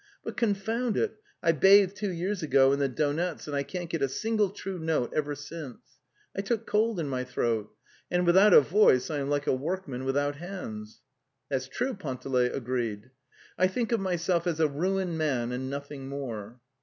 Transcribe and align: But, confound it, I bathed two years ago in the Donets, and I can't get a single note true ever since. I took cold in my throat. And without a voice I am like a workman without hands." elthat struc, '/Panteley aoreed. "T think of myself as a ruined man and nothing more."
But, 0.23 0.35
confound 0.35 0.97
it, 0.97 1.17
I 1.43 1.51
bathed 1.51 1.95
two 1.95 2.11
years 2.11 2.41
ago 2.41 2.71
in 2.71 2.79
the 2.79 2.89
Donets, 2.89 3.45
and 3.45 3.55
I 3.55 3.61
can't 3.61 3.87
get 3.87 4.01
a 4.01 4.09
single 4.09 4.47
note 4.47 4.55
true 4.55 5.09
ever 5.13 5.35
since. 5.35 5.77
I 6.35 6.41
took 6.41 6.65
cold 6.65 6.99
in 6.99 7.07
my 7.07 7.23
throat. 7.23 7.71
And 8.09 8.25
without 8.25 8.51
a 8.51 8.61
voice 8.61 9.11
I 9.11 9.19
am 9.19 9.29
like 9.29 9.45
a 9.45 9.53
workman 9.53 10.03
without 10.03 10.37
hands." 10.37 11.01
elthat 11.51 11.69
struc, 11.71 11.99
'/Panteley 11.99 12.49
aoreed. 12.51 13.11
"T 13.61 13.67
think 13.67 13.91
of 13.91 13.99
myself 13.99 14.47
as 14.47 14.59
a 14.59 14.67
ruined 14.67 15.19
man 15.19 15.51
and 15.51 15.69
nothing 15.69 16.09
more." 16.09 16.61